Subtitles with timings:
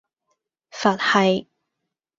[0.71, 1.47] 佛系